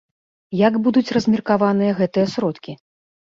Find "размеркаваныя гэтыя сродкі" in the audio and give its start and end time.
1.17-2.77